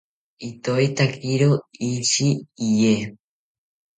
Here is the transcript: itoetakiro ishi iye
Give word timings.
itoetakiro 0.49 1.51
ishi 1.89 2.27
iye 2.69 2.95